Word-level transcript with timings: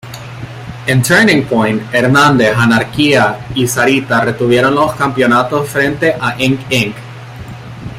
En 0.87 1.03
"Turning 1.03 1.45
Point", 1.45 1.93
Hernández, 1.93 2.55
Anarquía 2.57 3.45
y 3.53 3.67
Sarita 3.67 4.21
retuvieron 4.25 4.73
los 4.73 4.95
campeonatos 4.95 5.69
frente 5.69 6.15
a 6.19 6.41
Ink 6.41 6.59
Inc. 6.71 6.95